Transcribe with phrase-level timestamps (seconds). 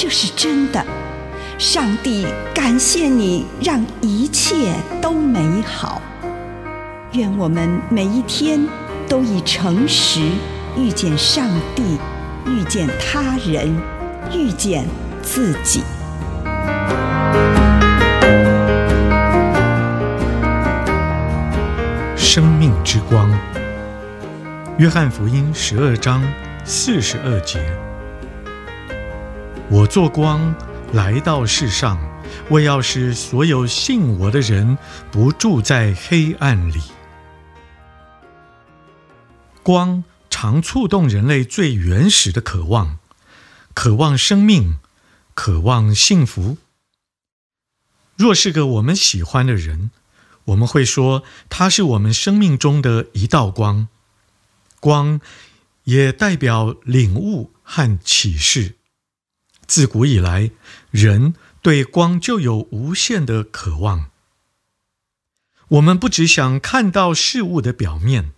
[0.00, 0.80] 这是真的。
[1.58, 6.00] 上帝感谢你，让一切都美好。
[7.14, 8.64] 愿我们每一天
[9.08, 10.20] 都以诚实
[10.76, 11.98] 遇见上帝，
[12.46, 13.76] 遇见他人，
[14.32, 14.86] 遇见
[15.20, 15.82] 自己。
[22.16, 23.28] 生命之光，
[24.76, 26.22] 约翰福音十二章
[26.64, 27.58] 四十二节：
[29.70, 30.54] 我做光
[30.94, 31.98] 来到世上，
[32.48, 34.78] 为要使所有信我的人
[35.10, 36.80] 不住在黑暗里。
[39.62, 42.98] 光常触动人类最原始的渴望，
[43.74, 44.78] 渴望生命，
[45.34, 46.56] 渴望幸福。
[48.16, 49.90] 若是个我们喜欢的人，
[50.46, 53.88] 我们会说，他是我们生命中的一道光，
[54.80, 55.20] 光
[55.84, 58.76] 也代表领悟和启示。
[59.68, 60.50] 自古以来，
[60.90, 64.10] 人对光就有无限的渴望。
[65.68, 68.32] 我们不只想看到事物的表面，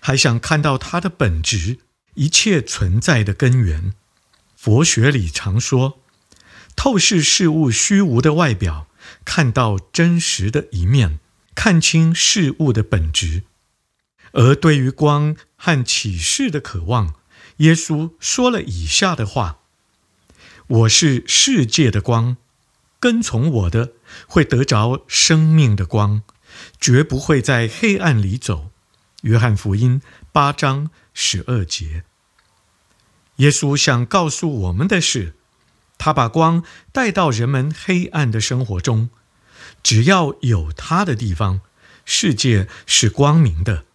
[0.00, 1.78] 还想看到它的本质，
[2.14, 3.92] 一切存在的根源。
[4.56, 6.00] 佛学里常说，
[6.74, 8.88] 透视事物虚无的外表，
[9.24, 11.20] 看到真实的一面。
[11.52, 13.42] 看清事物的本质，
[14.32, 17.16] 而对于光和启示的渴望，
[17.58, 19.59] 耶稣说了以下的话
[20.70, 22.36] ：“我是世界的光，
[23.00, 23.94] 跟从我的
[24.28, 26.22] 会得着生命的光，
[26.80, 28.70] 绝不会在黑暗里走。”
[29.22, 32.04] 约翰福音八章十二节。
[33.36, 35.34] 耶稣想告诉我们的是，
[35.98, 39.10] 他把光带到人们黑暗的生活中。
[39.82, 41.62] 只要有他的地方，
[42.04, 43.86] 世界是光明的。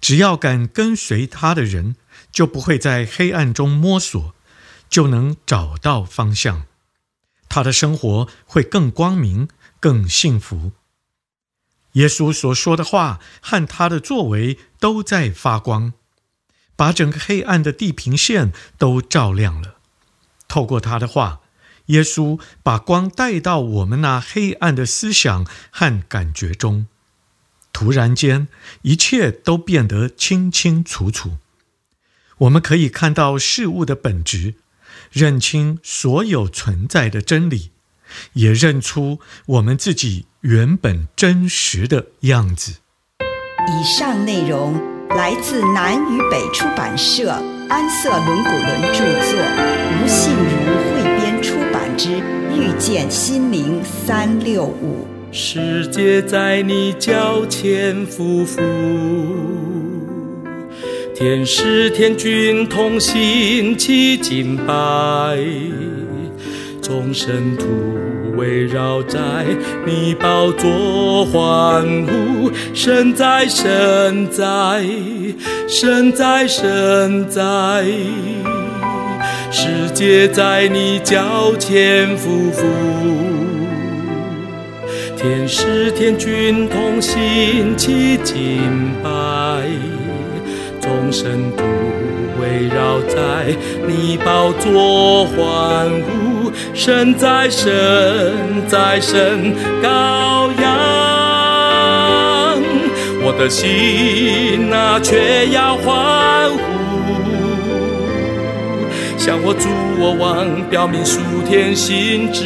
[0.00, 1.96] 只要敢跟随他的人，
[2.32, 4.34] 就不会在黑暗中摸索，
[4.90, 6.66] 就能找到方向。
[7.48, 9.48] 他的生活会更光明、
[9.80, 10.72] 更幸福。
[11.92, 15.94] 耶稣所说的话和他的作为都在发光，
[16.76, 19.76] 把整个黑暗的地平线都照亮了。
[20.46, 21.40] 透过他的话。
[21.86, 26.86] 耶稣把光带到我们那黑暗的思想和感觉中，
[27.72, 28.46] 突然间，
[28.82, 31.38] 一切都变得清清楚楚。
[32.38, 34.54] 我们可以看到事物的本质，
[35.10, 37.70] 认清所有存在的真理，
[38.34, 42.76] 也认出我们自己原本真实的样子。
[43.68, 44.74] 以上内容
[45.10, 47.30] 来自南与北出版社
[47.68, 49.38] 安瑟伦古伦著作，
[49.92, 50.42] 吴信如
[50.94, 52.08] 汇编出版之
[52.56, 58.60] 《遇见心灵三六五》，世界在你脚前匍匐，
[61.20, 65.36] 天使天君同心齐敬拜，
[66.80, 67.66] 众圣徒
[68.38, 69.18] 围绕在
[69.84, 74.82] 你宝座欢呼，神在神在
[75.68, 77.84] 神在神在。
[79.50, 82.64] 世界在你脚前匍匐，
[85.18, 88.62] 天使天君同心齐敬
[89.02, 89.10] 拜，
[91.10, 91.64] 众圣徒
[92.40, 93.52] 围绕在
[93.84, 97.68] 你宝座欢呼，神在神
[98.68, 99.52] 在神
[99.82, 100.70] 羔羊，
[103.24, 106.60] 我的心哪却要欢呼。
[109.18, 109.68] 向我主
[109.98, 112.44] 我王表明属天心志，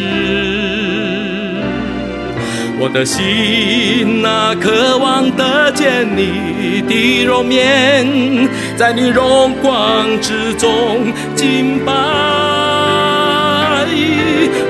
[2.76, 11.92] 我的心啊渴望得见你的容颜，在你荣光之中敬拜。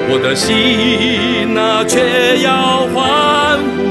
[0.07, 3.83] 我的心啊却要欢呼，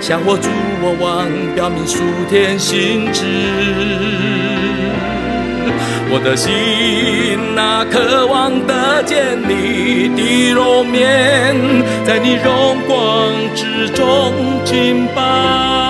[0.00, 0.48] 向我主
[0.80, 1.98] 我王表明属
[2.30, 4.55] 天心志。
[6.08, 11.54] 我的心啊渴望得见你的容颜，
[12.04, 14.32] 在你荣光之中
[14.64, 15.85] 敬拜。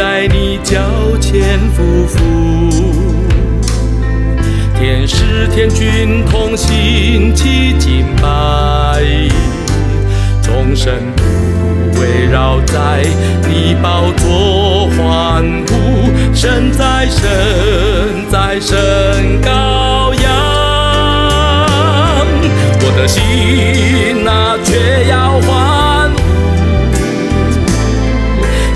[0.00, 0.80] 在你脚
[1.20, 2.16] 前匍匐。
[4.78, 9.02] 天使天君同心齐敬拜，
[10.40, 11.22] 众圣徒
[12.00, 13.02] 围绕在
[13.46, 18.78] 你宝座欢呼，神在，神在，神
[19.42, 20.30] 羔羊，
[22.80, 23.20] 我的心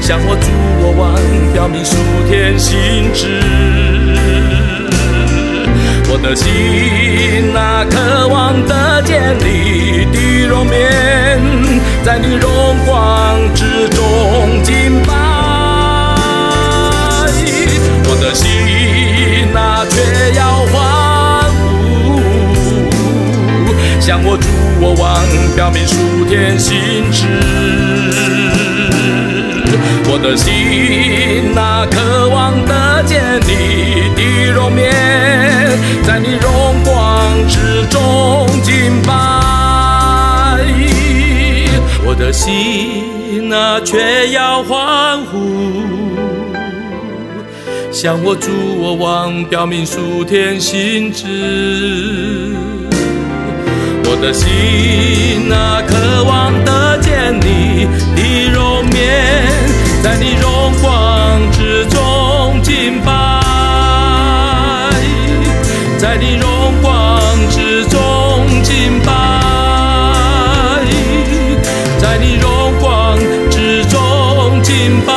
[0.07, 0.47] 向我主
[0.83, 1.17] 我王
[1.55, 1.97] 表明属
[2.29, 3.41] 天心志。
[6.11, 11.41] 我的心哪渴望得见你的容颜，
[12.05, 15.15] 在你荣光之中敬拜。
[18.07, 18.45] 我的心
[19.55, 22.21] 哪却要欢呼，
[24.01, 24.47] 向我主
[24.83, 25.25] 我王
[25.57, 27.84] 表明属天心志。
[30.17, 34.89] 我的心啊渴望得见你的容颜。
[36.05, 39.13] 在你荣光之中敬拜，
[42.07, 45.83] 我的心啊却要欢呼，
[47.91, 52.55] 向我主我王表明属天心志。
[54.05, 59.74] 我的心啊渴望得见你的容颜，
[60.05, 63.41] 在你荣光之中敬拜。
[65.97, 69.11] 在你荣光之中敬拜，
[71.99, 73.19] 在你荣光
[73.51, 75.14] 之中敬拜。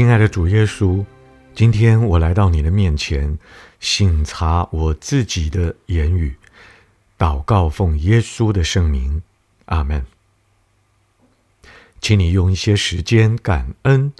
[0.00, 1.04] 亲爱的主耶稣。
[1.54, 3.38] 今天我来到你的面前，
[3.80, 6.34] 省察我自己的言语，
[7.18, 9.20] 祷告奉耶稣的圣名，
[9.66, 10.06] 阿门。
[12.00, 14.10] 请你用一些时间感恩，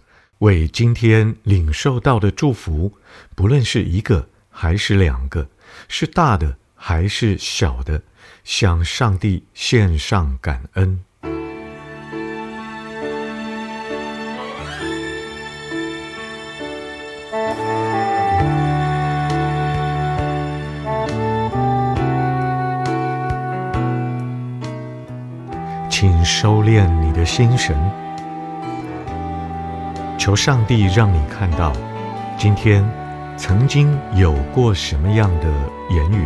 [0.40, 2.92] 为今天领受到的祝福，
[3.34, 5.48] 不论是一个还是两个，
[5.88, 8.02] 是大的还是小的，
[8.44, 11.02] 向上帝献上感恩。
[26.70, 27.76] 练你的心神，
[30.16, 31.72] 求上帝让你看到，
[32.38, 32.88] 今天
[33.36, 35.46] 曾经有过什么样的
[35.90, 36.24] 言语，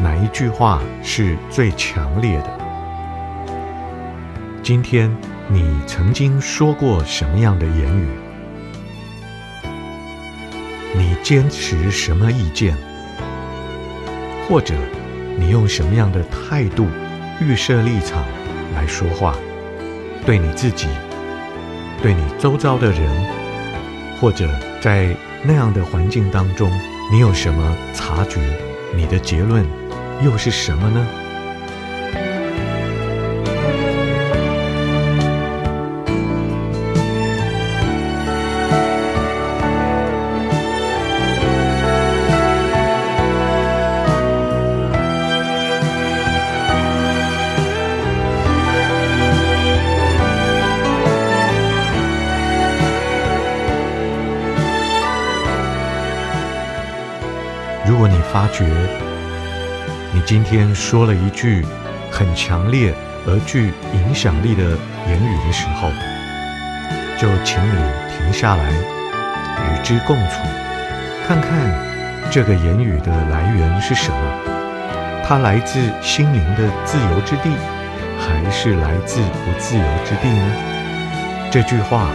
[0.00, 2.58] 哪一句话是最强烈的？
[4.64, 5.08] 今天
[5.46, 8.08] 你曾经说过什么样的言语？
[10.92, 12.76] 你坚持什么意见？
[14.48, 14.74] 或者
[15.38, 16.88] 你用什么样的态度
[17.40, 18.24] 预设立场？
[18.74, 19.36] 来说话，
[20.24, 20.86] 对你自己，
[22.00, 23.00] 对你周遭的人，
[24.20, 24.48] 或者
[24.80, 25.08] 在
[25.42, 26.70] 那样的环境当中，
[27.10, 28.40] 你有什么察觉？
[28.94, 29.66] 你的结论
[30.22, 31.06] 又是什么呢？
[58.42, 58.64] 发觉
[60.12, 61.64] 你今天说了一句
[62.10, 62.92] 很强烈
[63.24, 64.64] 而具影响力的
[65.06, 65.88] 言语的时候，
[67.16, 67.76] 就请你
[68.10, 70.40] 停下来与之共处，
[71.24, 71.52] 看看
[72.32, 74.16] 这个言语的来源是什么？
[75.24, 77.50] 它来自心灵的自由之地，
[78.18, 81.48] 还是来自不自由之地呢？
[81.48, 82.08] 这句话，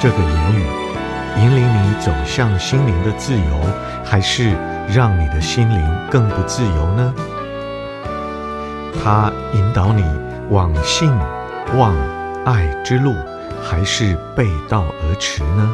[0.00, 0.64] 这个言语，
[1.36, 3.60] 引领你走向心灵的自由，
[4.02, 4.56] 还是？
[4.92, 7.14] 让你的心灵更不自由呢？
[9.02, 10.04] 它引导你
[10.50, 11.08] 往信、
[11.76, 11.94] 望、
[12.44, 13.14] 爱之路，
[13.62, 15.72] 还是背道而驰呢？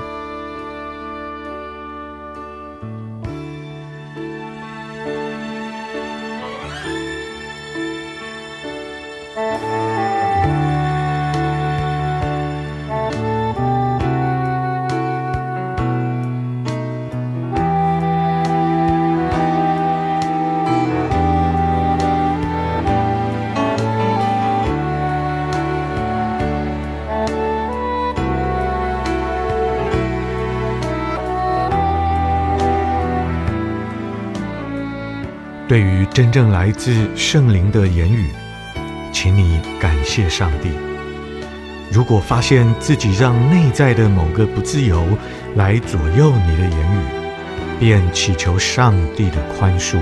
[36.17, 38.31] 真正来自圣灵的言语，
[39.13, 40.71] 请你感谢上帝。
[41.93, 45.07] 如果发现自己让内在的某个不自由
[45.57, 47.01] 来左右你的言语，
[47.79, 49.99] 便祈求上帝的宽恕。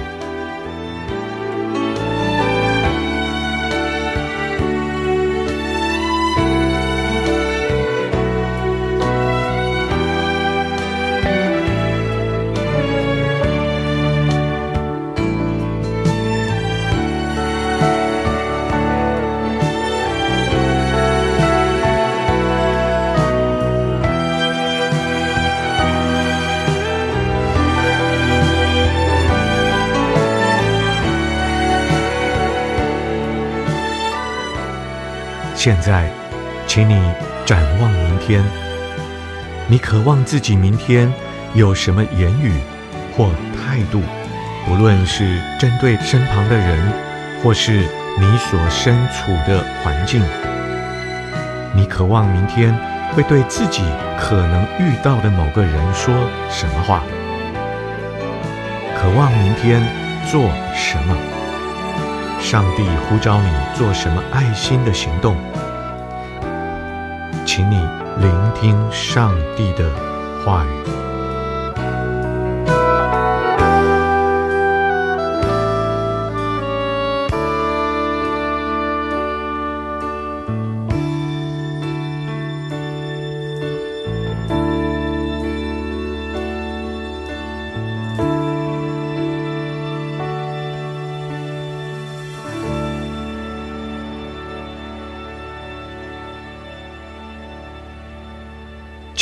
[35.64, 36.10] 现在，
[36.66, 37.00] 请你
[37.46, 38.44] 展望明天。
[39.66, 41.10] 你渴望自己明天
[41.54, 42.52] 有什么言语
[43.16, 44.02] 或态度？
[44.66, 46.92] 不论是针对身旁的人，
[47.42, 47.88] 或是
[48.20, 50.22] 你所身处的环境，
[51.74, 52.78] 你渴望明天
[53.14, 53.82] 会对自己
[54.20, 56.14] 可能遇到的某个人说
[56.50, 57.02] 什么话？
[59.00, 59.82] 渴望明天
[60.30, 60.42] 做
[60.74, 61.16] 什么？
[62.38, 65.34] 上帝呼召你做什么爱心的行动？
[67.46, 67.76] 请你
[68.20, 69.90] 聆听上帝的
[70.44, 71.23] 话语。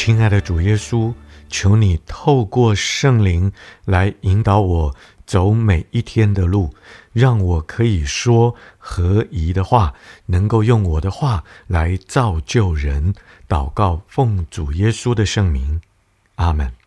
[0.04, 1.14] 亲爱的主耶稣，
[1.48, 3.52] 求你透过圣灵
[3.84, 6.74] 来引导我走每一天的路，
[7.12, 9.94] 让我可以说合宜的话，
[10.26, 13.14] 能够用我的话来造就人。
[13.48, 15.80] 祷告，奉主耶稣的圣名，
[16.34, 16.81] 阿门。